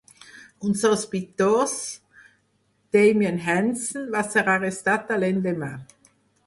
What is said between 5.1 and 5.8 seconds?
a l'endemà.